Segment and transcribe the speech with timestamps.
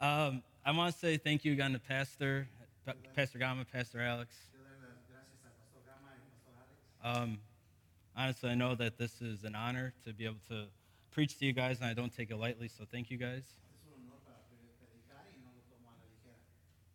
[0.00, 2.46] Um, I want to say thank you again to Pastor,
[3.16, 4.34] Pastor Gama, Pastor Alex.
[7.02, 7.38] Um,
[8.16, 10.66] honestly, I know that this is an honor to be able to
[11.10, 13.42] preach to you guys, and I don't take it lightly, so thank you guys.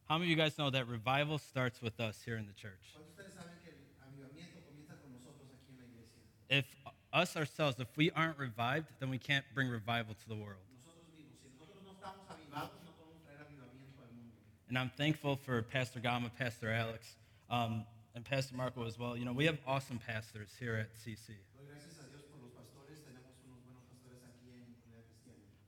[0.07, 2.95] How many of you guys know that revival starts with us here in the church?
[6.49, 6.65] If
[7.11, 10.63] us ourselves, if we aren't revived, then we can't bring revival to the world.
[14.73, 17.15] And I'm thankful for Pastor Gama, Pastor Alex,
[17.51, 19.15] um, and Pastor Marco as well.
[19.15, 21.35] You know, we have awesome pastors here at CC.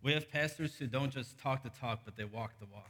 [0.01, 2.89] We have pastors who don't just talk the talk, but they walk the walk.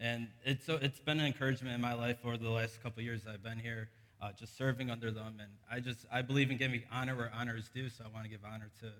[0.00, 3.44] And it's, it's been an encouragement in my life over the last couple years I've
[3.44, 3.88] been here,
[4.20, 5.36] uh, just serving under them.
[5.40, 8.24] And I just, I believe in giving honor where honor is due, so I want
[8.24, 8.90] to give honor to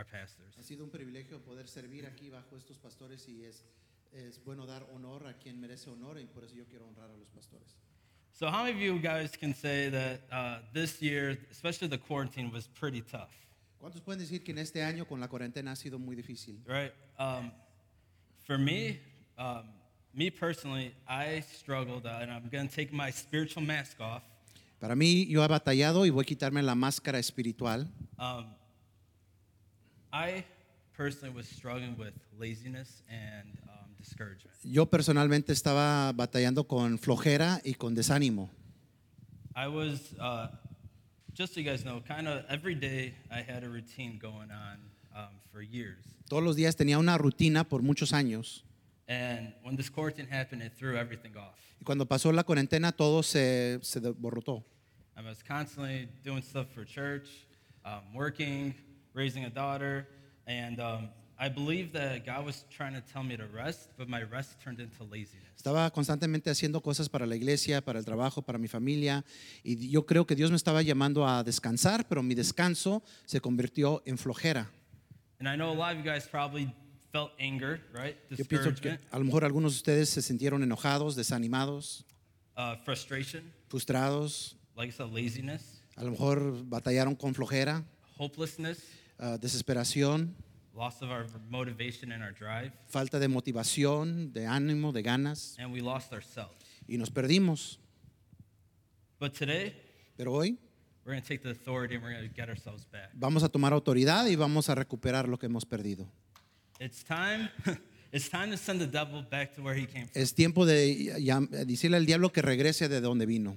[0.00, 0.56] our pastors.
[0.58, 3.64] Ha sido un privilegio poder servir aquí bajo estos pastores y es,
[4.12, 7.16] es bueno dar honor a quien merece honor y por eso yo quiero honrar a
[7.16, 7.76] los pastores.
[8.32, 12.50] So, how many of you guys can say that uh, this year, especially the quarantine,
[12.50, 13.28] was pretty tough?
[13.78, 16.58] ¿Cuántos pueden decir que en este año con la cuarentena ha sido muy difícil?
[16.66, 16.92] right?
[17.18, 17.50] Um,
[18.46, 19.00] for me,
[19.36, 19.64] um,
[20.14, 24.22] me personally, I struggled, uh, and I'm going to take my spiritual mask off.
[24.80, 27.86] Para mí, yo he batallado y voy a quitarme la máscara espiritual.
[28.18, 28.46] Um,
[30.12, 30.44] I
[30.96, 34.56] personally was struggling with laziness and um, discouragement.
[34.64, 38.50] Yo personalmente estaba batallando con flojera y con desánimo.
[39.54, 40.48] I was, uh,
[41.32, 44.78] just so you guys know, kind of every day I had a routine going on
[45.14, 46.04] um, for years.
[46.28, 48.62] Todos los días tenía una rutina por muchos años.
[49.08, 51.58] And when this quarantine happened, it threw everything off.
[51.80, 54.62] Y cuando pasó la cuarentena, todo se, se borrotó.
[55.16, 57.28] I was constantly doing stuff for church,
[57.84, 58.74] um, working,
[59.14, 60.06] raising a daughter,
[60.46, 61.08] and um,
[61.38, 64.78] I believe that God was trying to tell me to rest, but my rest turned
[64.80, 65.46] into laziness.
[65.56, 69.24] Estaba constantemente haciendo cosas para la iglesia, para el trabajo, para mi familia.
[69.62, 74.02] Y yo creo que Dios me estaba llamando a descansar, pero mi descanso se convirtió
[74.06, 74.70] en flojera.
[75.38, 76.70] And I know a lot of you guys probably
[77.12, 78.16] felt anger, right?
[78.30, 82.04] Yo pienso que Discouragement, a lo mejor algunos de ustedes se sintieron enojados, desanimados,
[82.56, 84.56] uh, frustration, frustrados.
[84.76, 87.82] like I said, laziness, A lo mejor batallaron con flojera,
[88.18, 88.78] hopelessness,
[89.20, 90.34] ah, desesperación,
[90.74, 95.56] loss of our motivation and our drive, falta de motivación, de ánimo, de ganas.
[95.58, 96.54] and we lost ourselves.
[96.88, 97.78] Y nos perdimos.
[99.18, 99.74] But today,
[100.16, 100.58] Pero hoy
[101.04, 103.10] we're going to take the authority and we're going to get ourselves back.
[103.14, 106.06] vamos a tomar autoridad y vamos a recuperar lo que hemos perdido.
[106.80, 107.50] It's time.
[108.12, 110.20] It's time to send the devil back to where he came from.
[110.20, 113.56] Es tiempo de llam- decirle al diablo que regrese de donde vino.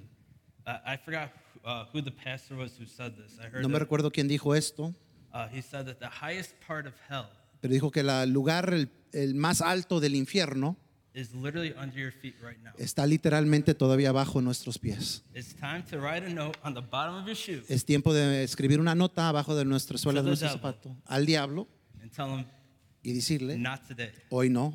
[0.64, 1.30] I forgot
[1.64, 3.36] uh, who the pastor was who said this.
[3.40, 4.94] I heard No me recuerdo quién dijo esto,
[5.34, 7.26] uh, he said that the highest part of hell
[7.60, 10.76] pero dijo que el lugar el, el más alto del infierno
[11.14, 12.72] is literally under your feet right now.
[12.78, 15.22] está literalmente todavía bajo nuestros pies.
[15.34, 18.42] It's time to write a note on the bottom of your shoe Es tiempo de
[18.42, 20.60] escribir una nota abajo de nuestra suela de the nuestro devil.
[20.60, 21.68] zapato al diablo
[22.02, 22.44] and tell him,
[23.04, 24.10] y decirle, not today.
[24.30, 24.72] hoy no.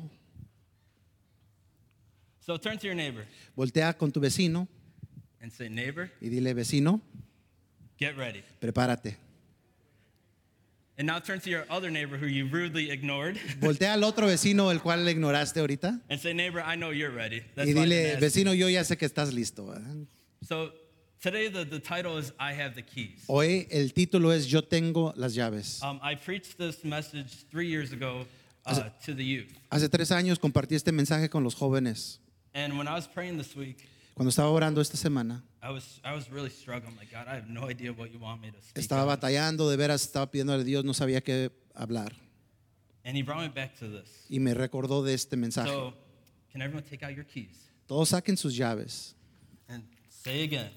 [2.40, 4.66] So turn to your neighbor Voltea con tu vecino
[5.40, 7.00] and say, neighbor, y dile, vecino,
[7.98, 8.42] get ready.
[8.60, 9.16] prepárate.
[11.00, 14.70] And now turn to your other neighbor who you rudely ignored Voltea al otro vecino
[14.70, 17.42] el cual le ignoraste ahorita and say, neighbor, I know you're ready.
[17.54, 19.74] That's y dile, didn't ask you." vecino, yo ya sé que estás listo.
[20.42, 20.72] So
[21.22, 23.24] today the, the title is I Have the Keys.
[23.28, 25.82] Hoy el título es Yo tengo las llaves.
[25.82, 28.26] Um, I preached this message three years ago
[28.66, 29.50] uh, to the youth.
[29.72, 32.18] Hace tres años compartí este mensaje con los jóvenes.
[32.52, 35.42] And when I was praying this week, Cuando estaba orando esta semana,
[38.74, 42.12] estaba on." batallando, de veras estaba pidiéndole a Dios, no sabía qué hablar.
[43.04, 44.26] And he brought me back to this.
[44.28, 45.70] Y me recordó de este mensaje.
[45.70, 45.94] So,
[46.52, 49.14] can everyone take out your keys Todos saquen sus llaves.
[49.68, 50.70] and say again?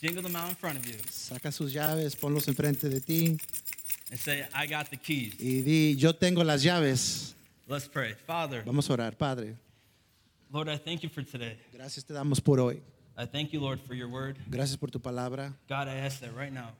[0.00, 3.38] Jingle them out in front of you Saca sus llaves, ponlos enfrente de ti
[4.10, 5.34] and say, I got the keys.
[5.38, 7.34] y di, yo tengo las llaves.
[7.66, 8.14] Let's pray.
[8.26, 9.56] Father, Vamos a orar, Padre.
[10.52, 11.58] Lord, I thank you for today.
[11.72, 12.82] Gracias te damos por hoy.
[13.16, 14.36] I thank you, Lord, for your word.
[14.48, 15.54] Gracias por tu palabra.
[15.68, 16.70] God, I ask that right now,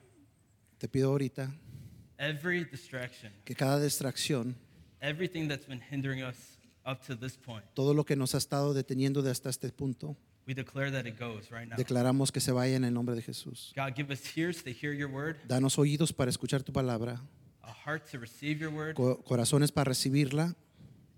[0.79, 1.51] Te pido ahorita
[2.17, 4.55] every distraction, que cada distracción,
[5.01, 8.73] everything that's been hindering us up to this point, todo lo que nos ha estado
[8.73, 10.15] deteniendo de hasta este punto,
[10.45, 11.77] we declare that it goes right now.
[11.77, 13.71] declaramos que se vaya en el nombre de Jesús.
[13.75, 17.21] God, give us ears to hear your word, Danos oídos para escuchar tu palabra,
[17.63, 20.55] a heart to receive your word, co- corazones para recibirla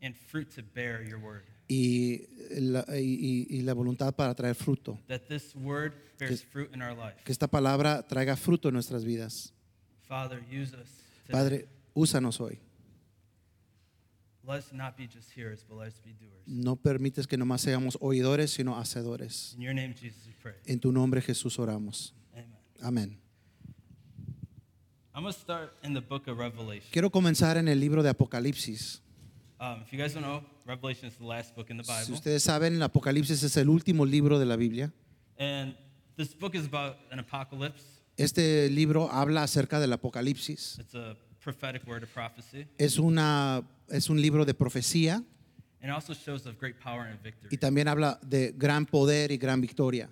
[0.02, 1.44] and fruit to bear your word.
[1.68, 5.00] Y la, y- y- y la voluntad para traer fruto.
[5.08, 7.16] That this word bears fruit in our life.
[7.24, 9.54] Que esta palabra traiga fruto en nuestras vidas.
[10.08, 10.88] Father, use us.
[11.26, 11.32] today.
[11.32, 12.60] Padre, úsanos hoy.
[14.48, 16.44] let us not be just hearers, but let us be doers.
[16.46, 19.54] No permites que nomás seamos oidores, sino hacedores.
[19.56, 20.54] In your name, Jesus, we pray.
[20.68, 22.14] En tu nombre Jesús oramos.
[22.32, 22.56] Amen.
[22.84, 23.18] Amén.
[25.16, 26.90] I'm going to start in the book of Revelation.
[26.92, 29.02] Quiero comenzar en el libro de Apocalipsis.
[29.60, 32.14] Um, if you guys don't know, Revelation is the last book in the Si Bible.
[32.16, 34.92] ustedes saben, el Apocalipsis es el último libro de la Biblia.
[35.40, 35.76] And
[36.18, 37.84] this book is about an apocalypse.
[38.18, 40.78] Este libro habla acerca del Apocalipsis.
[40.80, 42.66] It's a prophetic word of prophecy.
[42.78, 45.24] Es, una, es un libro de profecía
[45.82, 47.50] And it also shows of great power and victory.
[47.52, 50.10] y también habla de gran poder y gran victoria.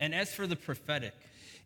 [0.00, 1.12] And as for the prophetic,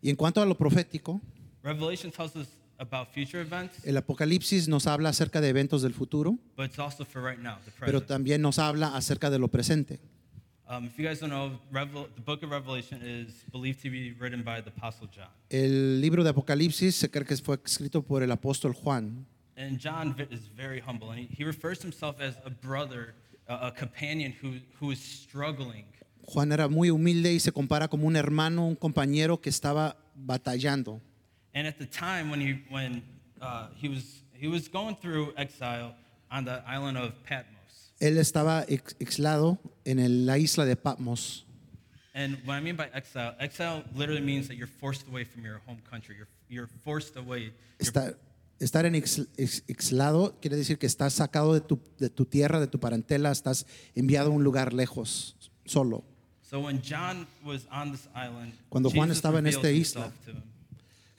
[0.01, 1.21] Y en cuanto a lo profético,
[1.63, 2.47] Revelation tells us
[2.79, 7.05] about future events, el Apocalipsis nos habla acerca de eventos del futuro, but it's also
[7.05, 8.07] for right now, the pero present.
[8.07, 9.99] también nos habla acerca de lo presente.
[10.67, 14.13] Um, if you guys don't know, Revel- the book of Revelation is believed to be
[14.19, 15.27] written by the Apostle John.
[15.49, 19.25] El libro de Apocalipsis se cree que fue escrito por el apóstol Juan.
[19.55, 23.13] And John vi- is very humble, and he, he refers to himself as a brother,
[23.47, 25.85] a, a companion who, who is struggling.
[26.25, 31.01] Juan era muy humilde y se compara como un hermano, un compañero que estaba batallando.
[31.55, 33.03] And at the time when he, when,
[33.41, 35.93] uh, he, was, he was going through exile
[36.31, 37.91] on the island of Patmos.
[37.99, 41.45] Él estaba ex- exilado en el- la isla de Patmos.
[42.15, 45.61] And what I mean by exile, exile literally means that you're forced away from your
[45.65, 46.15] home country.
[46.15, 47.53] You're, you're forced away.
[47.79, 48.17] Estar,
[48.59, 52.59] estar en ex- ex- exilado quiere decir que estás sacado de tu, de tu tierra,
[52.59, 53.65] de tu parentela, estás
[53.95, 55.35] enviado a un lugar lejos,
[55.65, 56.03] solo.
[56.41, 60.11] so when John was on this island, Cuando Juan Jesus estaba en esta isla.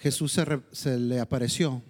[0.04, 1.82] Jesús se, re- se le apareció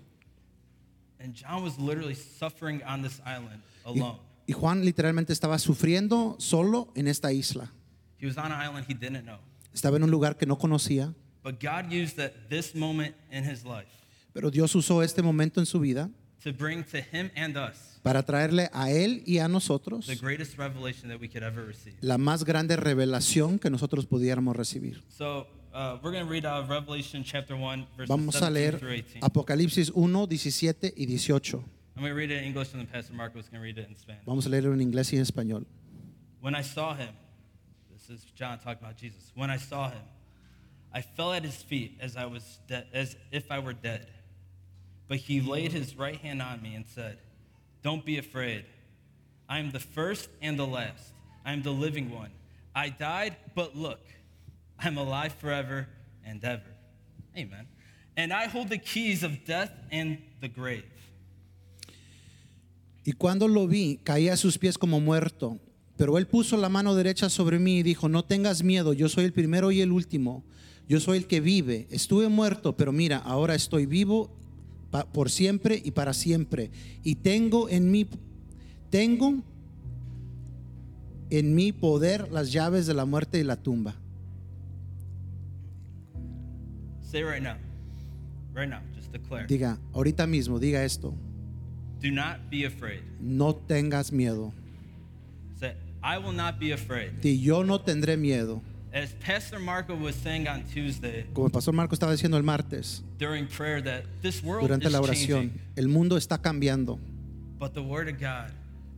[1.21, 4.19] And John was literally suffering on this island y, alone.
[4.47, 7.73] y Juan literalmente estaba sufriendo solo en esta isla.
[8.21, 9.39] He was on an island he didn't know.
[9.73, 13.65] Estaba en un lugar que no conocía, But God used that this moment in his
[13.65, 13.89] life
[14.33, 16.11] pero Dios usó este momento en su vida
[16.43, 20.59] to bring to him and us para traerle a él y a nosotros the greatest
[20.59, 21.97] revelation that we could ever receive.
[22.01, 25.03] la más grande revelación que nosotros pudiéramos recibir.
[25.09, 28.79] So uh, we're going to read out Revelation chapter 1, verses Vamos a 17 leer
[28.79, 29.23] through 18.
[29.23, 31.65] Apocalipsis 1, 17 y 18.
[31.97, 33.79] I'm going to read it in English and then Pastor Marco is going to read
[33.79, 34.25] it in Spanish.
[34.25, 35.65] Vamos a leerlo en inglés y en español.
[36.41, 37.09] When I saw him,
[37.93, 39.33] this is John talking about Jesus.
[39.35, 40.03] When I saw him,
[40.93, 44.07] I fell at his feet as I was dead, as if I were dead.
[45.09, 47.19] But he laid his right hand on me and said,
[47.83, 48.65] "Don't be afraid.
[49.49, 51.13] I am the first and the last.
[51.45, 52.31] I am the living one.
[52.75, 54.01] I died, but look,
[54.79, 55.89] I'm alive forever
[56.25, 56.75] and ever."
[57.37, 57.67] Amen.
[58.17, 60.85] And I hold the keys of death and the grave.
[63.05, 65.59] Y cuando lo vi, caí a sus pies como muerto.
[65.97, 69.25] Pero él puso la mano derecha sobre mí y dijo, no tengas miedo, yo soy
[69.25, 70.45] el primero y el último.
[70.89, 71.87] Yo soy el que vive.
[71.91, 74.37] Estuve muerto, pero mira, ahora estoy vivo
[75.13, 76.71] por siempre y para siempre.
[77.03, 78.07] Y tengo en mí,
[78.91, 79.43] tengo
[81.31, 83.97] en mi poder las llaves de la muerte y la tumba.
[87.15, 87.55] Say right now.
[88.53, 89.47] Right now, just declare.
[89.47, 91.15] Diga, ahorita mismo, diga esto.
[92.01, 93.05] Do not be afraid.
[93.21, 94.53] No tengas miedo.
[95.61, 97.21] Say, I will not be afraid.
[97.21, 98.61] Di, yo no tendré miedo.
[98.93, 103.05] As Pastor Marco was saying on Tuesday Como el pastor Marco estaba diciendo el martes,
[103.17, 106.99] during prayer, that this world durante is la oración, changing, el mundo está cambiando,
[107.61, 108.51] but the Word of God,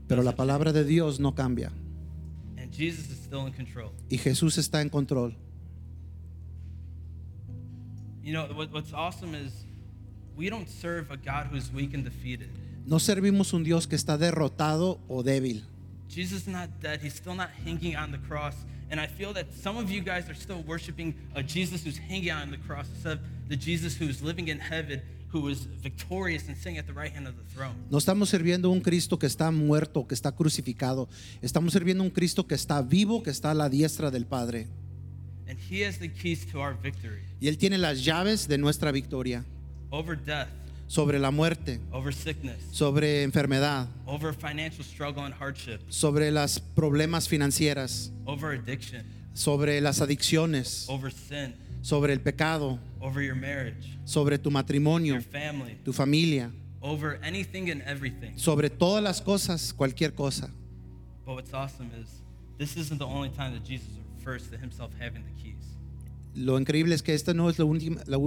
[0.09, 1.71] pero la palabra de Dios no cambia.
[2.57, 3.93] and Jesus is still in control.
[4.09, 5.35] Y Jesús está en control.
[8.27, 9.53] You know what, what's awesome is
[10.37, 12.51] we don't serve a God who's weak and defeated.
[12.85, 15.63] No servimos un Dios que está derrotado o débil.
[16.09, 17.01] Jesus is not dead.
[17.01, 18.57] He's still not hanging on the cross.
[18.91, 22.33] And I feel that some of you guys are still worshiping a Jesus who's hanging
[22.33, 26.57] on the cross instead of the Jesus who's living in heaven, who is victorious and
[26.57, 27.77] sitting at the right hand of the throne.
[27.91, 31.09] No estamos sirviendo un Cristo que está muerto, que está crucificado.
[31.43, 34.67] Estamos sirviendo un Cristo que está vivo, que está a la diestra del Padre.
[35.49, 37.23] And He has the keys to our victory.
[37.41, 39.45] Y Él tiene las llaves de nuestra victoria.
[39.91, 40.49] Over death,
[40.89, 47.29] sobre la muerte, over sickness, sobre enfermedad, over financial struggle and hardship, sobre los problemas
[47.29, 54.39] financieras, over addiction, sobre las adicciones, over sin, sobre el pecado, over your marriage, sobre
[54.39, 56.51] tu matrimonio, your family, tu familia,
[56.83, 58.37] over anything and everything.
[58.37, 60.51] sobre todas las cosas, cualquier cosa.
[61.25, 62.09] But what's awesome is
[62.59, 63.89] this isn't the only time that Jesus
[64.27, 65.77] refers to himself having the keys.
[66.35, 68.19] Lo increíble es que esta no es la, última- la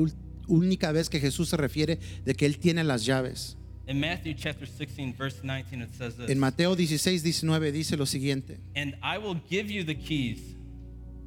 [0.47, 3.55] única vez que Jesús se refiere de que Él tiene las llaves.
[3.87, 8.05] In Matthew chapter 16, verse 19, it says this En Mateo 16, 19 dice lo
[8.05, 8.59] siguiente.
[8.75, 10.55] And I will give you the keys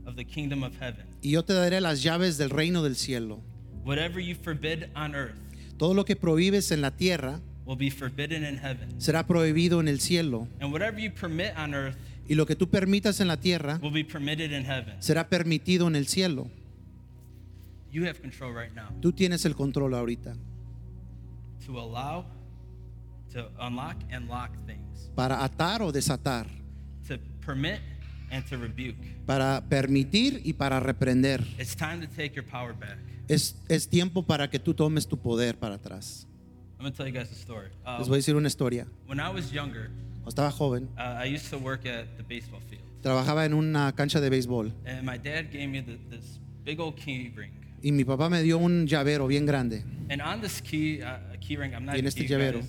[0.07, 1.05] of the kingdom of heaven.
[1.23, 3.43] Y yo te daré las llaves del reino del cielo.
[3.85, 5.35] Whatever you forbid on earth
[5.76, 9.00] Todo lo que prohíbes en la tierra will be forbidden in heaven.
[9.00, 10.47] será prohibido en el cielo.
[10.61, 11.97] And whatever you permit on earth
[12.33, 14.95] Y lo que tú permitas en la tierra will be permitted in heaven.
[15.03, 16.49] será permitido en el cielo.
[17.91, 20.35] You have control right now Tú tienes el control ahorita
[21.67, 22.25] to allow,
[23.35, 26.47] to unlock and lock things, para atar o desatar,
[27.07, 27.81] to permit
[28.31, 28.97] and to rebuke.
[29.27, 31.45] para permitir y para reprender.
[31.59, 32.97] It's time to take your power back.
[33.29, 36.27] Es, es tiempo para que tú tomes tu poder para atrás.
[36.79, 37.69] I'm gonna tell you guys a story.
[37.85, 38.87] Uh, Les voy a decir una historia.
[39.07, 39.91] when I was younger,
[40.23, 43.93] Cuando estaba joven, uh, I used to work at the baseball field, trabajaba en una
[43.93, 47.50] cancha de béisbol and my dad gave me the, this big old key ring.
[47.83, 49.83] y mi papá me dio un llavero bien grande.
[50.11, 52.61] And on this key, uh, key ring, I'm not Y en este llavero.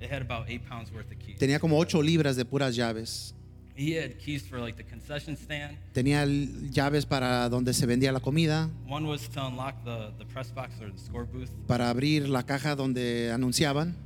[0.00, 1.38] it had about eight pounds worth of keys.
[1.38, 3.34] Tenía como 8 libras de puras llaves.
[3.76, 5.76] He had keys for like the concession stand.
[5.92, 10.24] Tenía l- llaves para donde se vendía la comida, One was to unlock the, the
[10.26, 11.50] press box or the score booth.
[11.66, 13.96] para abrir la caja donde anunciaban,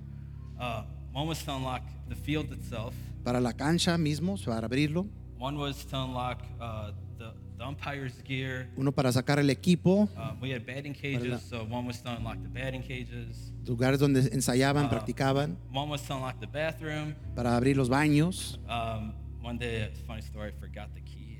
[0.59, 2.95] Uh, one was to unlock the field itself.
[3.25, 5.07] para la cancha mismo, para abrirlo.
[5.38, 8.69] One was to unlock uh, the, the umpire's gear.
[8.77, 12.11] Uno para sacar el equipo, Uh, we had batting la- cages, so one was to
[12.11, 13.53] unlock the batting cages.
[13.67, 14.91] lugares donde ensayaban, Ah.
[14.91, 17.15] practicaban, One was to unlock the bathroom.
[17.37, 18.59] para abrir los baños.
[18.69, 19.12] Um,
[19.43, 21.38] one day, it's a funny story, I forgot the key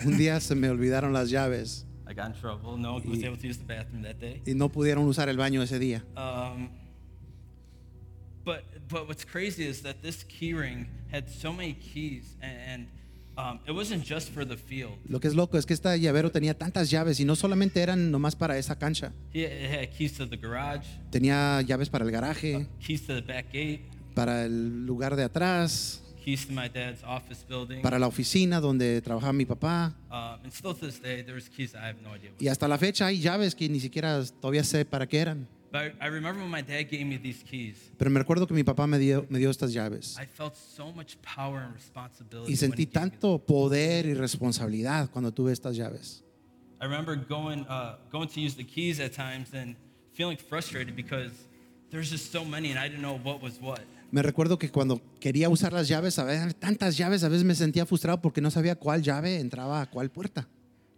[0.00, 2.76] and Un día se me olvidaron las llaves uh, I got in trouble.
[2.78, 4.40] No one was Y- able to use the bathroom that day.
[4.46, 6.02] y no pudieron usar el baño ese día.
[6.16, 6.68] Um,
[8.44, 12.86] but but what's crazy is that this key ring had so many keys, and, and
[13.36, 14.96] um, it wasn't just for the field.
[15.08, 18.10] Lo que es loco es que esta llavero tenía tantas llaves y no solamente eran
[18.10, 19.12] nomás para esa cancha.
[19.32, 23.22] He it had keys to the garage, Tenía llaves para el garaje, keys to the
[23.22, 23.82] back gate,
[24.14, 27.82] para el lugar de atrás, keys to my dad's office building.
[27.82, 29.94] para la oficina donde trabajaba mi papá.
[30.10, 32.30] And still to this day, there's keys that I have no idea.
[32.30, 32.40] What.
[32.40, 35.48] Y hasta la fecha hay llaves que ni siquiera todavía sé para qué eran.
[35.74, 38.54] But I, I remember when my dad gave me these keys, Pero me recuerdo que
[38.54, 40.16] mi papá me dio, me dio estas llaves.
[40.16, 42.52] I felt so much power and responsibility.
[42.52, 46.22] Y sentí tanto poder y responsabilidad cuando tuve estas llaves.
[46.80, 49.74] I remember going uh, going to use the keys at times and
[50.12, 51.32] feeling frustrated because
[51.90, 53.80] there's just so many and I didn't know what was what.
[54.12, 57.84] Me recuerdo que cuando quería usar las llaves, a tantas llaves, a veces me sentía
[57.84, 60.46] frustrado porque no sabía cuál llave entraba a cuál puerta.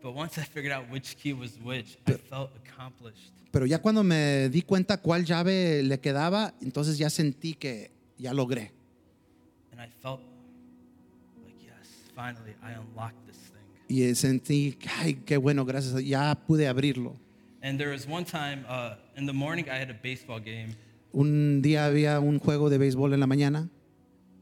[0.03, 3.33] But once I figured out which key was which, I felt accomplished.
[3.57, 8.35] Pero ya cuando me di cuenta cuál llave le quedaba, entonces ya sentí que ya
[8.35, 8.71] logré.
[13.89, 17.17] Y eh, sentí, ay, qué bueno, gracias, ya pude abrirlo.
[17.63, 20.77] And there was one time uh, in the morning I had a baseball game.
[21.13, 23.71] Un día había un juego de béisbol en la mañana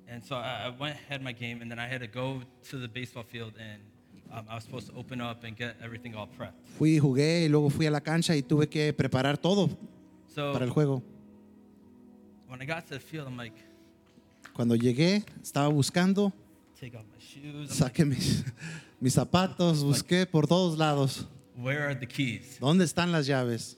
[0.08, 2.76] And so I, I went, had my game, and then I had to go to
[2.78, 3.80] the baseball field and
[4.32, 6.54] um, I was supposed to open up and get everything all prepped.
[6.78, 9.68] Fui y jugué y luego fui a la cancha y tuve que preparar todo
[10.34, 11.02] So para el juego.
[12.48, 13.54] when I got to the field, I'm like,
[14.54, 16.32] Cuando llegué, estaba buscando,
[16.80, 17.44] take off my shoes.
[17.54, 18.44] I'm like, saqué mis,
[19.00, 21.26] mis zapatos, busqué por todos lados.
[21.56, 22.58] where are the keys?
[22.60, 23.76] ¿Dónde están las llaves?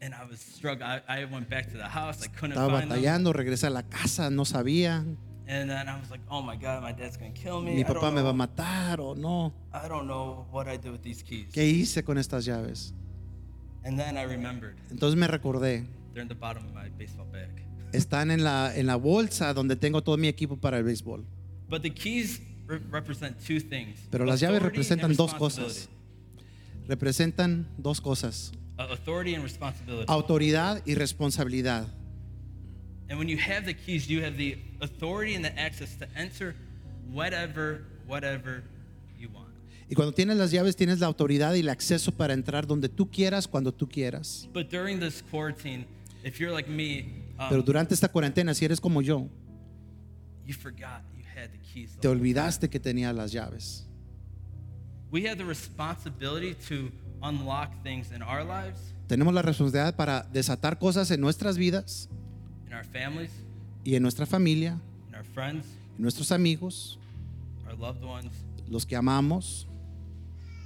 [0.00, 0.82] And I was struggling.
[0.88, 2.22] I, I went back to the house.
[2.24, 2.98] I couldn't Estaba find them.
[3.00, 5.04] batallando, regresé a la casa, no sabía.
[5.48, 7.74] And then I was like, oh my God, my dad's going to kill me.
[7.74, 9.52] Mi I don't papá me va a know- matar o no.
[9.72, 11.52] I don't know what I did with these keys.
[11.52, 12.92] ¿Qué hice con estas llaves?
[13.84, 15.84] And then I remembered Entonces me recordé,
[16.14, 17.50] they're in the bottom of my baseball bag.
[17.92, 21.24] están en la, en la bolsa donde tengo todo mi equipo para el béisbol.
[21.68, 23.98] But the keys re- represent two things.
[24.10, 25.80] Pero las llaves authority representan and dos responsibility.
[25.80, 25.88] cosas.
[26.88, 28.52] Representan dos cosas.
[28.78, 30.06] Uh, authority and responsibility.
[30.08, 31.86] Autoridad y responsabilidad.
[33.10, 36.54] And when you have the keys, you have the authority and the access to enter
[37.10, 38.62] whatever, whatever
[39.18, 39.48] you want.
[39.88, 43.10] Y cuando tienes las llaves, tienes la autoridad y el acceso para entrar donde tú
[43.10, 44.48] quieras, cuando tú quieras.
[44.52, 45.86] But during this quarantine,
[46.24, 49.28] if you're like me, um, Pero durante esta cuarentena, si eres como yo,
[50.46, 51.96] you forgot you had the keys.
[52.00, 53.86] te olvidaste que tenías las llaves.
[55.10, 56.90] We have the responsibility to
[57.22, 62.08] unlock things in our lives, Tenemos la responsabilidad para desatar cosas en nuestras vidas
[62.66, 63.30] in our families,
[63.84, 64.80] y en nuestra familia,
[65.12, 65.62] en
[65.98, 66.98] nuestros amigos,
[67.66, 68.32] our loved ones.
[68.68, 69.66] los que amamos.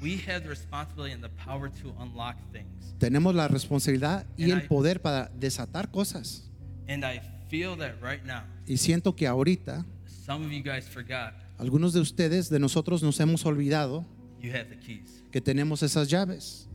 [0.02, 2.94] We have the responsibility and the power to unlock things.
[2.99, 6.50] Tenemos la responsabilidad y el poder para desatar cosas.
[8.66, 13.18] Y siento que ahorita some of you guys forgot algunos de ustedes, de nosotros, nos
[13.20, 14.04] hemos olvidado
[15.32, 16.68] que tenemos esas llaves.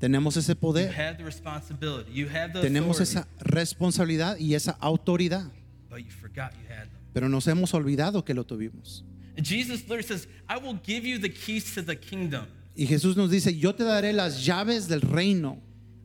[0.00, 0.08] You.
[0.08, 0.92] Tenemos ese You poder.
[0.92, 2.10] have the responsibility.
[2.12, 5.50] You have the Tenemos esa responsabilidad y esa autoridad.
[5.88, 6.98] But you forgot you had them.
[7.12, 9.04] Pero nos hemos olvidado que lo tuvimos.
[9.36, 12.46] And Jesus literally says, I will give you the keys to the kingdom.
[12.76, 15.58] Y Jesús nos dice, yo te daré las llaves del reino.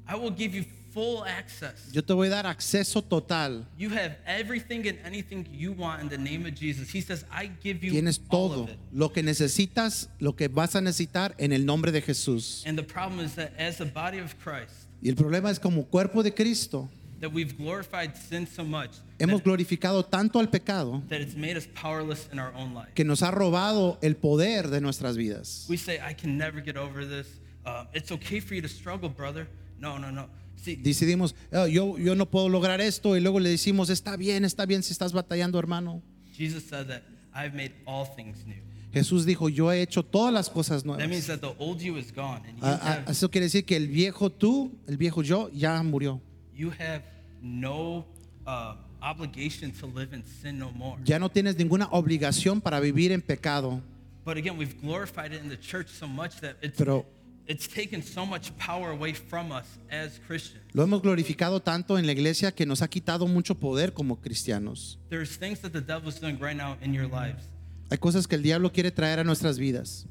[0.08, 1.92] I will give you full access.
[1.92, 3.68] Yo te voy a dar acceso total.
[3.78, 6.90] You have everything and anything you want in the name of Jesus.
[6.90, 8.78] He says, I give you Tienes all todo of it.
[8.94, 12.64] lo que necesitas, lo que vas a necesitar en el nombre de Jesús.
[12.66, 15.84] And the problem is that as a body of Christ, Y el problema es como
[15.84, 21.02] cuerpo de Cristo, that we've glorified sin so much hemos that, glorificado tanto al pecado
[21.10, 22.94] that it's made us powerless in our own life.
[22.96, 25.66] que nos ha robado el poder de nuestras vidas.
[25.70, 27.28] We say, I can never get over this.
[27.66, 29.48] Um, it's okay for you to struggle, brother.
[29.80, 30.28] No, no, no.
[30.64, 34.46] See, Decidimos, "Oh, yo, yo no puedo lograr esto y luego le decimos, está bien,
[34.46, 36.02] está bien si estás batallando, hermano.
[36.36, 38.62] Jesus said that I've made all things new.
[38.94, 41.28] Jesús dijo, yo he hecho todas las cosas That means nuevas.
[41.28, 43.76] that the old you is gone, and you Ah, ah, have, Eso quiere decir que
[43.76, 46.22] el viejo tú, el viejo yo, ya murió.
[46.56, 47.04] you have
[47.42, 48.06] no
[48.48, 50.98] uh, obligation to live in sin no more.
[51.04, 53.82] Ya no tienes ninguna obligación para vivir en pecado.
[54.24, 57.06] But again, we've glorified it in the church so much that it's Pero
[57.48, 60.64] it's taken so much power away from us as Christians.
[60.74, 64.98] lo hemos glorificado tanto en la iglesia que nos ha quitado mucho poder como cristianos.
[65.10, 67.44] There's things that the devil's doing right now in your lives,
[67.92, 70.06] Hay cosas que el diablo quiere traer a nuestras vidas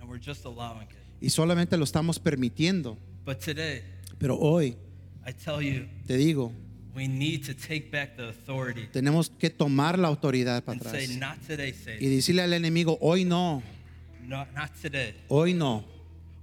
[0.00, 0.96] and we're just allowing it.
[1.20, 2.96] y solamente lo estamos permitiendo.
[3.24, 3.82] But today,
[4.18, 4.76] Pero hoy,
[5.26, 6.52] I tell you, te digo,
[6.94, 11.04] we need to take back the authority tenemos que tomar la autoridad para and atrás
[11.04, 13.62] say, not today, y decirle al enemigo, hoy no,
[14.28, 15.14] No, not today.
[15.28, 15.84] hoy no.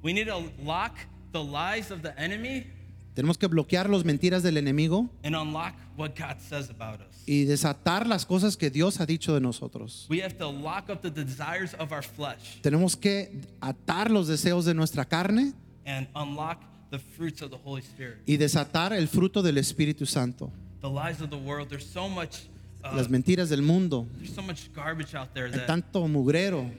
[0.01, 0.97] We need to lock
[1.31, 2.67] the lies of the enemy
[3.15, 7.23] Tenemos que bloquear las mentiras del enemigo and unlock what God says about us.
[7.27, 10.07] y desatar las cosas que Dios ha dicho de nosotros.
[10.09, 14.65] We have to lock up the desires of our flesh Tenemos que atar los deseos
[14.65, 15.53] de nuestra carne
[15.85, 16.57] and unlock
[16.89, 18.17] the fruits of the Holy Spirit.
[18.25, 20.51] y desatar el fruto del Espíritu Santo.
[20.81, 21.69] The lies of the world.
[21.69, 22.47] There's so much.
[22.83, 26.69] Uh, Las mentiras del mundo, there's so much garbage out there that, tanto mugrero.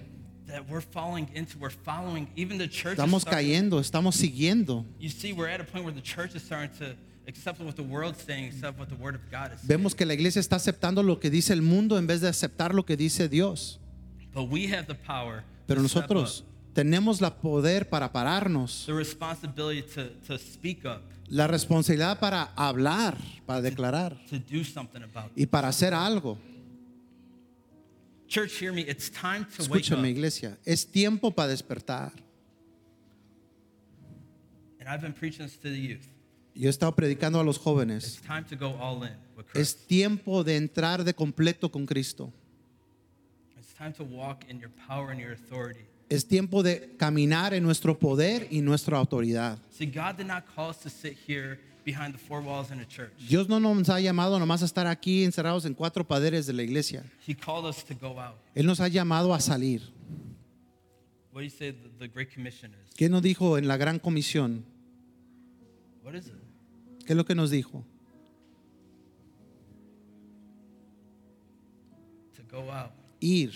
[0.46, 1.58] That we're falling into.
[1.58, 2.28] We're following.
[2.36, 2.94] Even the church.
[2.94, 4.84] is Estamos starting- cayendo, estamos siguiendo.
[4.98, 6.94] You see, we're at a point where the church is starting to
[7.26, 9.68] accept what the world's saying, accept what the Word of God is saying.
[9.68, 12.74] Vemos que la iglesia está aceptando lo que dice el mundo en vez de aceptar
[12.74, 13.80] lo que dice Dios.
[14.35, 15.44] But we have the power.
[15.66, 22.18] Pero nosotros tenemos la poder para pararnos, the responsibility to, to speak up, la responsabilidad
[22.18, 26.37] para hablar, para declarar to do something about y para hacer algo.
[28.28, 28.82] Church, hear me.
[28.82, 30.16] It's time to wake Escúchame, up.
[30.16, 32.12] iglesia, es tiempo para despertar.
[34.80, 36.06] And I've been preaching this to the youth.
[36.54, 38.04] Yo he estado predicando a los jóvenes.
[38.04, 39.88] It's time to go all in with Es Christ.
[39.88, 42.32] tiempo de entrar de completo con Cristo.
[43.58, 45.80] It's time to walk in your power and your authority.
[46.10, 49.58] Es tiempo de caminar en nuestro poder y nuestra autoridad.
[49.70, 52.87] See, God did not call us to sit here behind the four walls in a
[52.87, 53.12] church.
[53.29, 56.62] Dios no nos ha llamado nomás a estar aquí encerrados en cuatro paredes de la
[56.62, 57.05] iglesia.
[57.27, 58.37] He called us to go out.
[58.55, 59.83] Él nos ha llamado a salir.
[61.33, 62.94] What do you say the, the Great Commission is?
[62.97, 64.64] ¿Qué nos dijo en la gran comisión?
[66.03, 66.35] What is it?
[67.07, 67.85] ¿Qué es lo que nos dijo?
[72.37, 73.53] To go out, Ir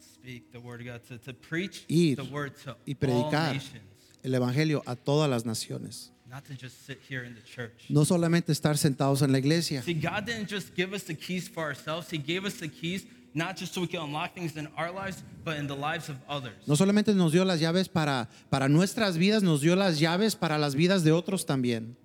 [0.00, 3.54] speak the word of God, to, to preach Ir the word to y all predicar
[3.54, 3.82] nations,
[4.22, 6.12] el Evangelio a todas las naciones.
[6.30, 7.86] Not to just sit here in the church.
[7.88, 9.82] No solamente estar sentados en la iglesia.
[9.82, 12.08] See, God didn't just give us the keys for ourselves.
[12.08, 15.22] He gave us the keys not just so we can unlock things in our lives,
[15.44, 16.54] but in the lives of others.
[16.66, 20.58] No solamente nos dio las llaves para, para nuestras vidas, nos dio las llaves para
[20.58, 21.96] las vidas de otros también.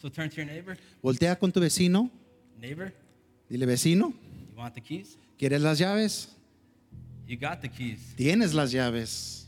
[0.00, 0.78] So turn to your neighbor.
[1.02, 2.10] Voltea con tu vecino,
[2.58, 2.92] Neighbor,
[3.48, 4.14] dile vecino,
[4.50, 5.18] you want the keys?
[5.38, 6.28] ¿quieres las llaves?
[7.26, 8.14] You got the keys.
[8.16, 9.46] Tienes las llaves.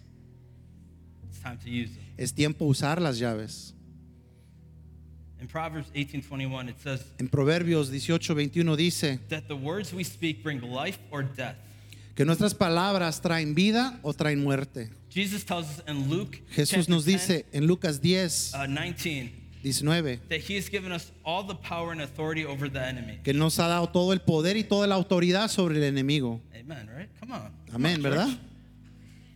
[1.29, 2.02] It's time to use them.
[2.17, 3.75] Es tiempo usar las llaves.
[5.41, 10.43] In Proverbs 18:21, it says En Proverbios 18, 21 dice that the words we speak
[10.43, 11.57] bring life or death.
[12.15, 14.91] que nuestras palabras traen vida o traen muerte.
[15.11, 19.33] Jesus tells us in Luke Jesús nos 10, dice en Lucas 10, uh, 19
[19.65, 23.19] 19, that he has given us all the power and authority over the enemy.
[23.25, 26.41] que nos ha dado todo el poder y toda la autoridad sobre el enemigo.
[26.55, 27.09] Amen, right?
[27.19, 27.51] Come on.
[27.71, 28.27] Come Amén, ¿verdad?
[28.29, 28.39] church.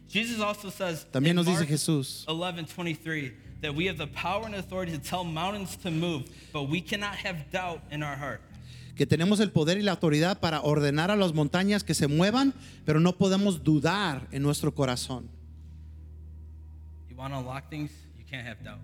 [0.09, 4.92] Jesus also says También nos dice Jesús 11:23 that we have the power and authority
[4.92, 8.40] to tell mountains to move, but we cannot have doubt in our heart.
[8.97, 12.55] que tenemos el poder y la autoridad para ordenar a las montañas que se muevan,
[12.87, 15.29] pero no podemos dudar en nuestro corazón.
[17.11, 18.81] You want to unlock things, you can't have doubt.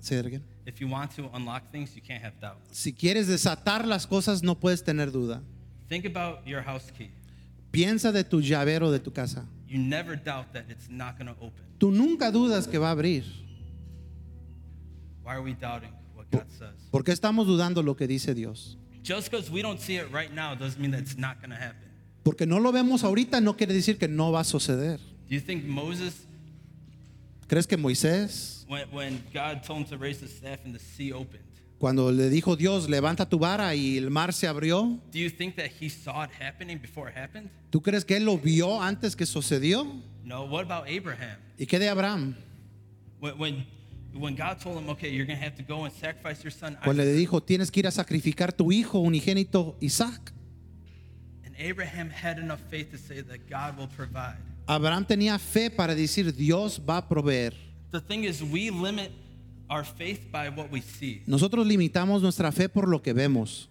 [0.00, 0.42] Say that again.
[0.64, 2.56] If you want to unlock things, you can't have doubt.
[2.70, 5.42] Si quieres desatar las cosas, no puedes tener duda.
[5.88, 7.10] Think about your house key.
[7.70, 9.44] Piensa de tu llavero de tu casa.
[9.70, 11.64] You never doubt that it's not going to open.
[11.78, 13.22] Tú nunca dudas que va a abrir.
[15.22, 16.74] Why are we doubting what God says?
[16.90, 18.76] ¿Por qué estamos dudando lo que dice Dios?
[19.04, 21.56] Just because we don't see it right now doesn't mean that it's not going to
[21.56, 21.88] happen.
[22.24, 24.98] Porque no lo vemos ahorita no quiere decir que no va a suceder.
[25.28, 26.26] Do you think Moses
[27.46, 31.12] ¿Crees que Moisés, when, when God told him to raise the staff and the sea
[31.12, 31.42] opened,
[31.80, 35.56] cuando le dijo Dios, levanta tu vara y el mar se abrió, do you think
[35.56, 37.48] that he saw it happening before it happened?
[37.70, 39.86] ¿tú crees que él lo vio antes que sucedió?
[40.22, 40.44] No.
[40.44, 41.38] What about Abraham?
[41.58, 42.36] ¿Y qué de Abraham?
[43.18, 43.66] When, when,
[44.12, 46.76] when God told him, okay, you're going to have to go and sacrifice your son,
[46.84, 50.32] Cuando le dijo, tienes que ir a sacrificar tu hijo unigénito Isaac.
[51.46, 54.36] and Abraham had enough faith to say that God will provide.
[54.68, 57.54] Abraham tenía fe para decir, Dios va a proveer.
[57.90, 59.10] The thing is, we limit
[59.70, 63.68] our faith by what we see, Nosotros limitamos nuestra fe por lo que vemos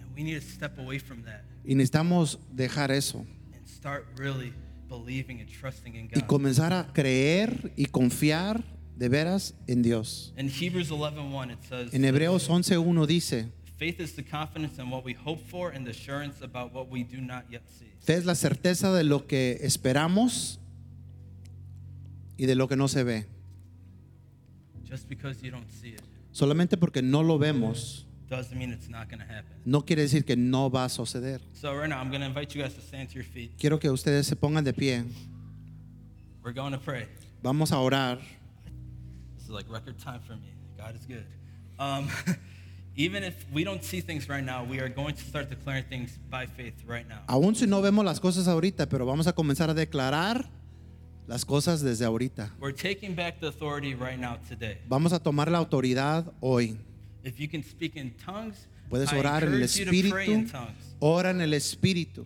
[0.00, 3.18] and we need to step away from that y necesitamos dejar eso
[3.54, 4.52] and start really
[4.88, 6.26] believing and trusting in y God.
[6.26, 8.62] comenzar a creer y confiar
[8.96, 10.32] de veras en Dios.
[10.38, 15.04] In Hebrews 11:1 it says, En Hebreos 11.1 dice, "Faith is the confidence in what
[15.04, 18.24] we hope for and the assurance about what we do not yet see." fe es
[18.24, 20.58] la certeza de lo que esperamos
[22.38, 23.26] y de lo que no se ve.
[24.88, 29.08] Just because you don't see it Solamente porque no lo vemos, doesn't mean it's not
[29.08, 29.56] going to happen.
[29.64, 31.40] no quiere decir que no va a suceder.
[31.54, 33.52] So right now I'm going to invite you guys to stand to your feet.
[33.58, 35.04] Quiero que ustedes se pongan de pie.
[36.44, 37.06] We're going to pray.
[37.42, 38.18] Vamos a orar.
[39.36, 40.52] This is like record time for me.
[40.76, 41.24] God is good.
[41.78, 42.08] Um,
[42.96, 46.18] even if we don't see things right now, we are going to start declaring things
[46.30, 47.22] by faith right now.
[47.28, 50.48] Aún si no vemos las cosas ahorita, pero vamos a comenzar a declarar
[51.26, 52.52] las cosas desde ahorita.
[52.60, 54.78] We're taking back the authority right now today.
[54.88, 56.78] Vamos a tomar la autoridad hoy.
[57.24, 60.26] If you can speak in tongues, Puedes I orar en el encourage you to pray
[60.32, 60.52] in Espíritu.
[60.52, 60.94] tongues.
[61.00, 62.24] Ora en el Espíritu.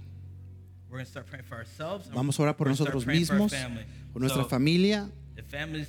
[0.90, 2.06] We're going to start praying for ourselves.
[2.08, 3.84] and Vamos a orar por we're gonna start nosotros praying for our mismos, family.
[4.12, 5.08] por nuestra So, familia.
[5.36, 5.88] If families,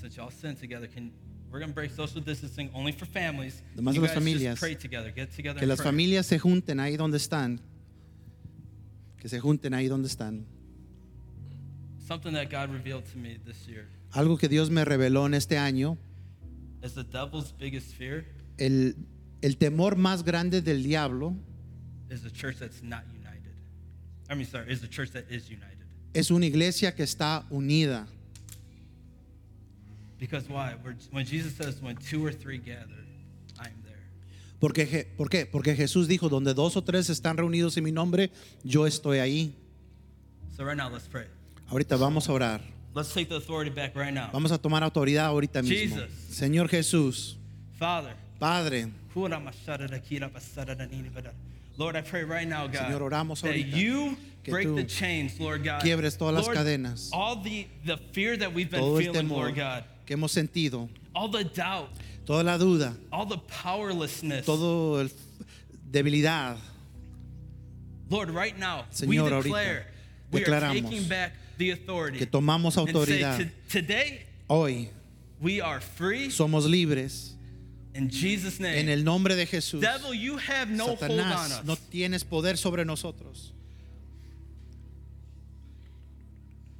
[0.00, 1.10] since y'all sin together, can
[1.50, 3.62] we're gonna break social distancing only for families.
[3.74, 5.56] Además you de las guys familias, just pray together, get together.
[5.58, 5.86] Que and las pray.
[5.86, 7.60] familias se junten ahí donde están.
[9.18, 10.46] Que se junten ahí donde están.
[12.10, 15.56] Something that God revealed to me this year Algo que Dios me reveló en este
[15.56, 15.96] año,
[16.82, 18.24] is the devil's biggest fear
[18.58, 18.96] el,
[19.42, 21.36] el temor más grande del diablo
[22.10, 23.54] is the church that's not united.
[24.28, 25.86] I mean, sorry, is the church that is united.
[26.12, 28.08] es una iglesia que está unida.
[30.18, 30.74] Because why?
[31.12, 33.06] When Jesus says, "When two or three gather,
[33.56, 34.02] I am there."
[34.58, 35.46] Porque, ¿Por qué?
[35.46, 38.32] Porque Jesús dijo, donde dos o tres están reunidos en mi nombre,
[38.64, 39.54] yo estoy ahí.
[40.56, 41.26] So right now, let's pray.
[41.70, 42.60] Ahorita vamos a orar.
[42.92, 44.30] Let's take the authority back right now.
[44.32, 45.96] Vamos a tomar autoridad ahorita mismo.
[45.96, 46.10] Jesus.
[46.28, 47.36] Señor Jesús,
[47.78, 49.32] Father, Padre, Lord,
[51.96, 55.80] I pray right now, God, Señor, oramos that ahorita you break the chains, Lord God.
[55.80, 57.10] quiebres todas las Lord, cadenas.
[57.12, 61.28] All the, the fear that we've been todo feeling, Lord God, que hemos sentido, all
[61.28, 61.90] the doubt,
[62.26, 64.44] toda la duda, all the powerlessness.
[64.44, 65.08] todo el
[65.88, 66.56] debilidad.
[68.10, 69.86] Lord, right now, Señor, we ahorita declare
[70.32, 72.18] we are taking back the authority.
[72.18, 73.38] que tomamos and say, autoridad.
[73.38, 74.88] "To- today, Hoy
[75.40, 77.34] we are free somos libres
[77.94, 78.78] in Jesus' name.
[78.80, 79.80] en el nombre de Jesús.
[79.80, 81.64] Devil, you have no hold on Satanás, us.
[81.64, 83.52] no tienes poder sobre nosotros.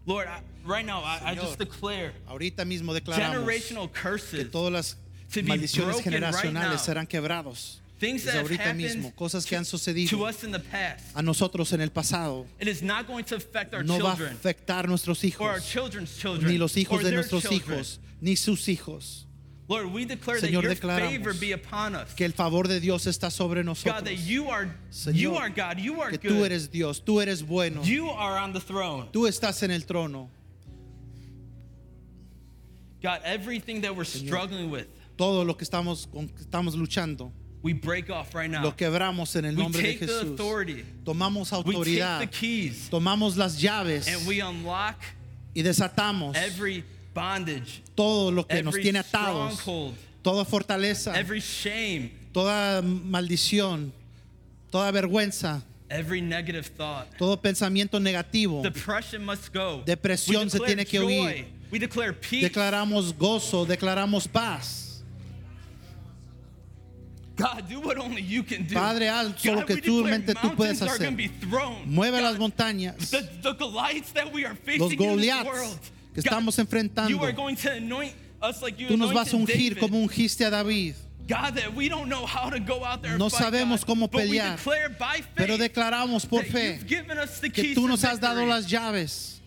[0.07, 4.51] Lord, I, right now, I, I Señor, just declare Ahorita mismo declaramos generational que curses,
[4.51, 4.97] todas las
[5.45, 6.79] maldiciones right generacionales now.
[6.79, 7.80] serán quebrados.
[8.01, 11.05] Things that ahorita happened mismo, cosas que to, han sucedido us in the past.
[11.15, 14.17] a nosotros en el pasado It is not going to affect our no va a
[14.17, 17.79] children afectar nuestros or our hijos, children's children ni los hijos or de nuestros children.
[17.79, 19.27] hijos, ni sus hijos.
[19.69, 22.13] Lord, we declare Señor, that your declaramos favor be upon us.
[22.15, 24.03] Que el favor de Dios está sobre God, nosotros.
[24.03, 26.39] that you are you Señor, are God, you are que good.
[26.39, 29.09] tú eres Dios, tú eres bueno, You are on the throne.
[29.13, 30.29] tú estás en el trono.
[33.03, 34.87] God, everything that we're struggling with,
[35.17, 37.31] Todo lo que estamos, con estamos luchando,
[37.63, 38.63] we break off right now.
[38.63, 40.37] lo quebramos en el we nombre de Jesús.
[41.05, 44.97] Tomamos We take autoridad, the keys tomamos las llaves and we unlock
[45.55, 52.13] y desatamos every bondage, todo lo que nos tiene atados, stronghold, toda fortaleza, every shame,
[52.33, 53.93] toda maldición,
[54.71, 57.07] toda vergüenza, every negative thought.
[57.19, 58.63] todo pensamiento negativo.
[58.63, 59.83] Depression must go.
[59.85, 61.47] Depresión we se tiene que huir.
[61.71, 62.43] We declare peace.
[62.49, 64.90] Declaramos gozo, declaramos paz.
[67.41, 68.75] God, do what only you can do.
[68.75, 71.11] Padre, haz solo que tú mente tú puedes hacer.
[71.87, 73.11] Mueve God, las montañas.
[73.11, 75.79] The, the Goliaths that we are facing Los in this Goliaths world.
[76.15, 77.09] que God, estamos enfrentando.
[77.09, 79.79] You are going to anoint us like you Tú nos vas a ungir David.
[79.81, 80.95] como ungiste a David.
[81.27, 84.11] God, that we don't know how to go out there and No fight, sabemos cómo
[84.11, 88.45] but we pelear, declare by faith Pero declaramos por fe que tú nos has dado
[88.47, 89.41] las llaves.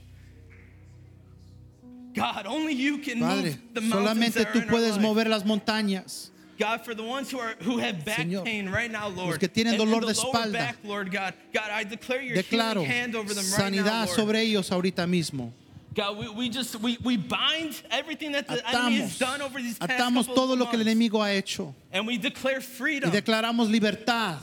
[2.13, 6.29] God, only you can Padre, move the mountains solamente tú puedes mover las montañas.
[6.57, 9.47] God, for the ones who are who have back Señor, pain right now, Lord, que
[9.47, 10.53] tienen dolor the de espalda.
[10.53, 14.09] back, Lord God, God, I declare your Declaro hand over them right now, sanidad Lord.
[14.17, 15.51] sobre ellos ahorita mismo.
[15.95, 19.59] God, we, we just we, we bind everything that the enemy has Atamos, done over
[19.61, 23.11] these past atamos todo lo que el enemigo ha hecho and we declare y freedom.
[23.11, 24.37] declaramos libertad.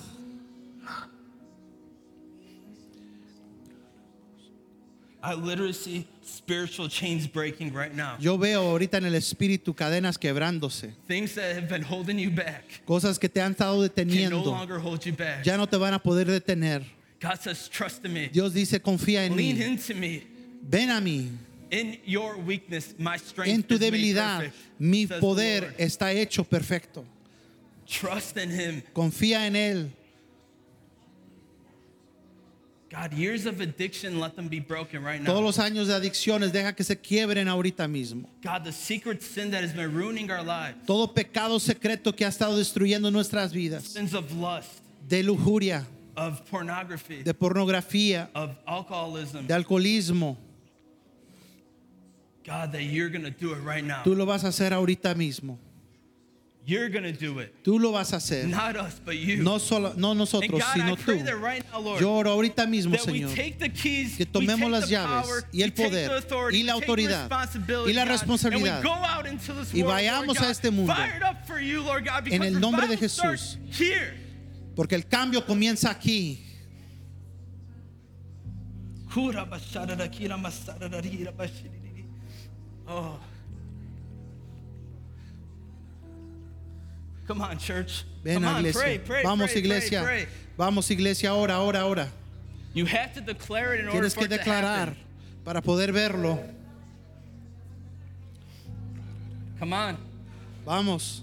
[5.23, 8.17] I literally see spiritual chains breaking right now.
[8.19, 12.83] Yo veo ahorita en el espíritu cadenas quebrándose, Things that have been holding you back
[12.87, 15.45] cosas que te han estado can no deteniendo, longer hold you back.
[15.45, 16.85] ya no te van a poder detener.
[17.21, 18.29] God says, trust in me.
[18.29, 20.23] Dios dice, confía en Lean mí, into me.
[20.63, 21.29] ven a mí.
[21.71, 26.43] In your weakness, my strength En tu is made debilidad, perfect, mi poder está hecho
[26.45, 27.05] perfecto.
[27.87, 28.83] Trust in him.
[28.95, 29.91] Confía en Él.
[32.91, 35.27] God, years of addiction, let them be broken right now.
[35.33, 38.29] Todos los años de adicciones, deja que se quiebren ahorita mismo.
[38.43, 42.29] God, the secret sin that has been ruining our lives, Todo pecado secreto que ha
[42.29, 49.47] estado destruyendo nuestras vidas, sins of lust, de lujuria, of pornography, de pornografía, of alcoholism,
[49.47, 50.37] de alcoholismo,
[52.45, 54.03] God, that you're going to do it right now.
[54.03, 55.59] tú lo vas a hacer ahorita mismo.
[56.67, 57.65] You're to do it.
[57.65, 58.47] Tú lo vas a hacer.
[58.47, 59.43] Not us, but you.
[59.43, 61.41] No, solo, no nosotros, God, sino tú.
[61.41, 65.63] right now, Lord, Yo oro ahorita mismo, Señor, keys, que tomemos las llaves power, y
[65.63, 66.11] el poder
[66.53, 67.31] y la autoridad
[67.87, 68.83] y la responsabilidad.
[69.73, 70.95] Y vayamos Lord a este mundo.
[71.61, 73.59] you, Lord God, because el nombre de Jesús.
[74.77, 76.45] Porque el cambio comienza aquí.
[82.87, 83.19] Oh.
[87.31, 88.03] Come on, church.
[88.25, 88.81] Ven Come a on, iglesia.
[88.81, 90.27] pray, pray, Vamos, pray, iglesia.
[90.59, 92.09] Vamos, iglesia, ahora, ahora, ahora.
[92.75, 94.97] You have to declare it in order Tienes for que it to declarar
[95.45, 96.41] para poder verlo.
[99.61, 99.97] Come on.
[100.67, 101.23] Vamos.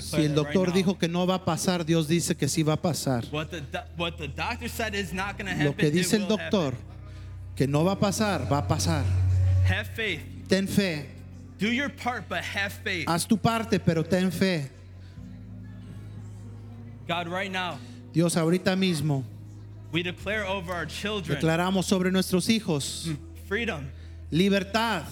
[0.00, 2.82] Si el doctor dijo que no va a pasar, Dios dice que sí va a
[2.82, 3.24] pasar.
[3.32, 3.48] Lo
[5.76, 6.74] que dice el doctor
[7.56, 9.04] que no va a pasar, va a pasar.
[10.48, 11.08] Ten fe.
[11.58, 13.08] Do your part, but have faith.
[13.08, 14.70] Haz tu parte, pero ten fe.
[17.08, 17.78] God, right now,
[18.12, 19.24] Dios, ahorita mismo
[19.90, 23.08] we declare over our children declaramos sobre nuestros hijos
[23.46, 23.86] freedom,
[24.30, 25.04] libertad,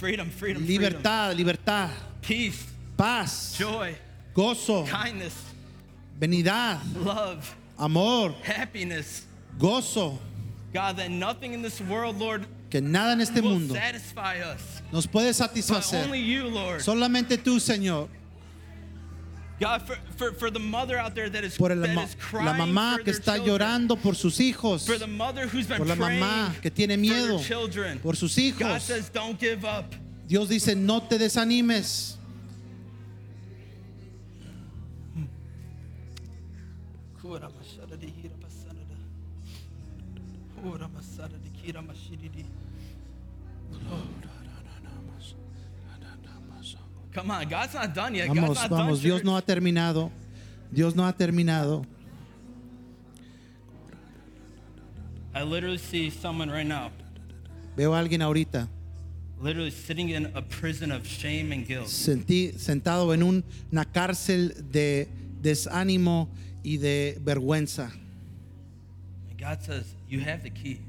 [0.00, 1.90] freedom, freedom, freedom, libertad, libertad,
[2.22, 2.64] peace,
[2.96, 3.94] paz, joy,
[4.34, 5.34] gozo, kindness,
[6.18, 9.26] venidad, love, amor, happiness.
[9.58, 10.18] gozo.
[10.72, 14.80] God, that nothing in this world, Lord, Que nada en este mundo satisfy us.
[14.90, 16.04] nos puede satisfacer.
[16.04, 16.80] only you, Lord.
[16.80, 18.08] Solamente tú, Señor.
[21.58, 21.70] Por
[22.16, 25.76] crying la mamá for que está llorando por sus hijos, for the mother who's been
[25.76, 27.38] por la mamá que tiene miedo
[28.02, 28.82] por sus God hijos.
[28.82, 29.94] says, don't give up.
[30.26, 32.16] Dios dice, no te desanimes.
[47.12, 48.28] Come on, God's not done yet.
[48.28, 49.08] Vamos, God's not vamos, done.
[49.08, 50.10] Dios no ha terminado.
[50.72, 51.84] Dios no ha terminado.
[55.34, 56.90] I literally see someone right now,
[57.76, 58.68] Veo a alguien ahorita
[59.40, 61.86] literally sitting in a prison of shame and guilt.
[61.86, 65.08] sentí, sentado en un- una cárcel de
[65.40, 66.28] desánimo
[66.62, 67.90] y de vergüenza.
[69.30, 70.80] And God says, you have the key.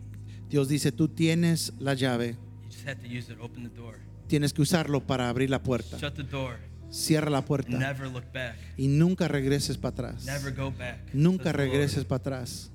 [0.49, 3.37] Dios dice, tú tienes la llave, You just have to use it.
[3.41, 3.95] Open the door.
[4.31, 5.97] Tienes que usarlo para abrir la puerta.
[5.97, 6.55] Shut the door.
[6.89, 8.55] Cierra la puerta Never look back.
[8.77, 10.25] y nunca regreses para atrás.
[10.25, 11.13] Never go back.
[11.13, 12.71] Nunca regreses para atrás.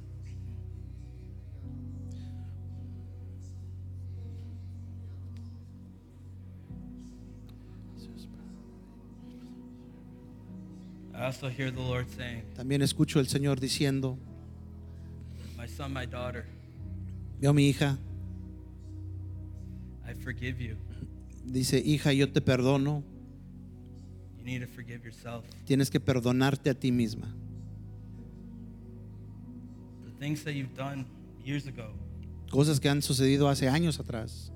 [11.14, 14.18] I also hear the Lord saying, También escucho el Señor diciendo,
[15.56, 16.44] My son, my daughter,
[17.42, 17.96] a mi hija,
[20.06, 20.76] I forgive you.
[21.46, 23.02] Dice, hija, yo te perdono,
[24.38, 25.44] You need to forgive yourself.
[25.64, 27.26] tienes que perdonarte a ti misma.
[30.04, 31.06] The things that you've done
[31.44, 31.92] years ago,
[32.50, 34.50] Cosas que han sucedido hace años atrás.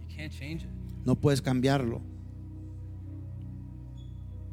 [0.00, 0.70] you can't change it.
[1.04, 2.00] No puedes cambiarlo.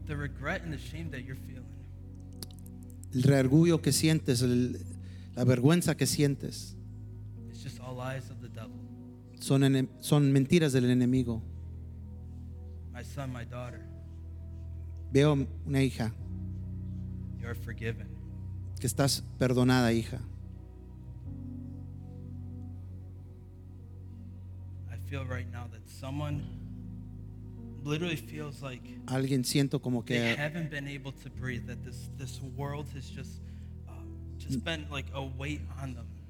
[0.08, 1.64] The regret and the shame that you're feeling,
[3.14, 4.78] El reorgullo que sientes, el-
[5.36, 6.76] la vergüenza que sientes,
[7.50, 8.45] it's just all lies of the.
[9.46, 11.44] Son, mentiras del enemigo.
[12.92, 13.82] My son, my daughter,
[15.12, 15.34] Veo
[15.66, 16.12] una hija
[17.40, 18.08] you're forgiven.
[18.80, 20.20] que estás perdonada, hija.
[24.92, 26.42] I feel right now that someone
[27.84, 30.36] literally feels like Alguien siento como they que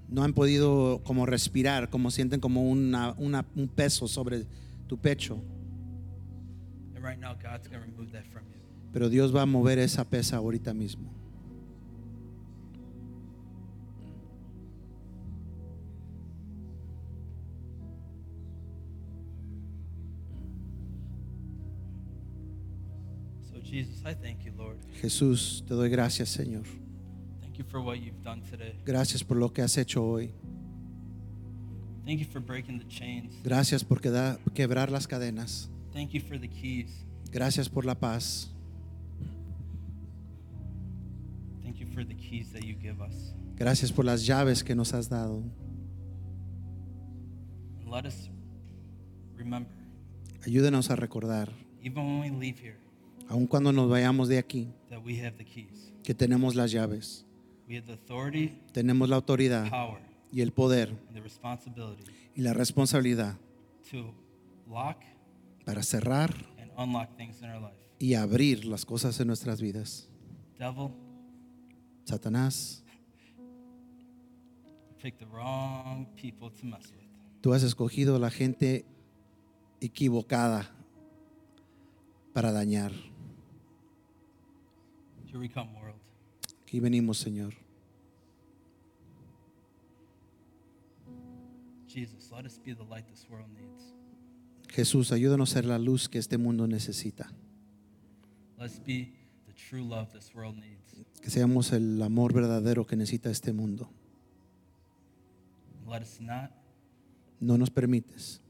[0.09, 4.45] no han podido como respirar, como sienten como una- una- un peso sobre
[4.87, 5.41] tu pecho.
[6.95, 8.59] And right now, God's to remove that from you.
[8.93, 11.11] Pero Dios va a mover esa pesa ahorita mismo.
[23.51, 24.77] So, Jesus, I thank you, Lord.
[25.01, 26.63] Jesús, te doy gracias, Señor.
[27.55, 28.75] Thank you for what you've done today.
[28.85, 30.33] Gracias por lo que has hecho hoy.
[32.05, 33.33] Thank you for breaking the chains.
[33.45, 35.69] Gracias por queda- quebrar las cadenas.
[35.93, 37.05] Thank you for the keys.
[37.31, 38.51] Gracias por la paz.
[41.63, 43.33] Thank you for the keys that you give us.
[43.57, 45.41] Gracias por las llaves que nos has dado.
[47.79, 48.29] And let us
[49.37, 49.71] remember,
[50.45, 52.75] Ayúdanos a recordar, even when we leave here,
[53.29, 55.93] aun cuando nos vayamos de aquí, that we have the keys.
[56.03, 57.25] que tenemos las llaves,
[57.67, 59.99] We have the authority, tenemos la autoridad power,
[60.31, 62.03] y el poder and the responsibility
[62.35, 63.37] y la responsabilidad
[63.89, 64.13] to
[64.67, 64.97] lock
[65.65, 67.75] para cerrar and unlock things in our life.
[67.99, 70.07] y abrir las cosas en nuestras vidas.
[70.59, 70.91] Devil,
[72.05, 72.83] Satanás,
[74.87, 77.01] you picked the wrong people to mess with.
[77.41, 78.85] tú has escogido la gente
[79.81, 80.69] equivocada
[82.33, 82.91] para dañar.
[85.25, 85.95] Here we come, world.
[86.75, 87.53] Aquí venimos, Señor.
[91.87, 93.93] Jesus, let us be the light this world needs.
[94.67, 97.31] Jesús, ayúdanos a ser la luz que este mundo necesita.
[98.59, 99.13] Let's be
[99.47, 101.05] the true love this world needs.
[101.21, 103.89] Que seamos el amor verdadero que necesita este mundo.
[105.89, 106.51] Let us not
[107.39, 108.41] No nos permites.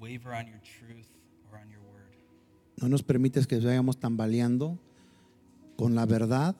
[0.00, 1.06] waver on your truth
[1.48, 2.10] or on your word.
[2.82, 4.80] No nos permites que vayamos tambaleando
[5.76, 6.56] con la verdad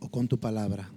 [0.00, 0.90] o con tu palabra.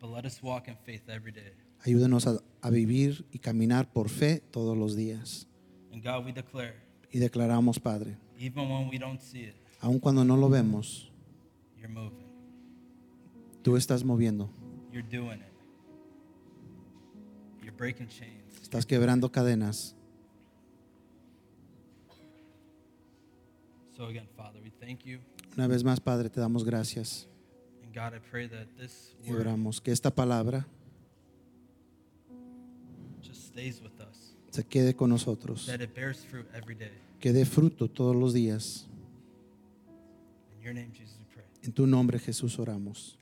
[0.00, 1.52] But let us walk in faith every day.
[1.84, 5.46] Ayúdanos a, a vivir y caminar por fe todos los días.
[5.92, 6.74] And God, we declare,
[7.12, 11.12] Y declaramos, Padre, even when we don't see it, aun cuando no lo vemos,
[11.76, 12.26] you're moving.
[13.62, 14.50] tú estás moviendo,
[14.92, 15.52] You're doing it.
[17.62, 18.60] You're breaking chains.
[18.62, 19.94] estás quebrando cadenas.
[23.96, 25.20] So again, Father, we thank you.
[25.56, 27.28] Una vez más, Padre, te damos gracias
[27.84, 30.66] And God, I pray that this y oramos que esta palabra
[33.22, 36.92] just stays with us, se quede con nosotros, that it bears fruit every day.
[37.20, 38.86] que dé fruto todos los días.
[40.56, 41.44] In your name, Jesus, we pray.
[41.62, 43.18] En tu nombre, Jesús, oramos.